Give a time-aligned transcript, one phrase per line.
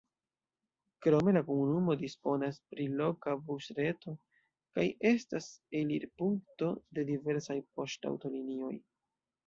[1.07, 4.15] Krome la komunumo disponas pri loka busreto
[4.79, 5.53] kaj estas
[5.85, 8.79] elirpunkto de diversaj poŝtaŭtolinioj.